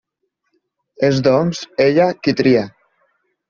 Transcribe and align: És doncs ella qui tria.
És 1.11 1.21
doncs 1.29 1.61
ella 1.87 2.11
qui 2.25 2.37
tria. 2.43 2.69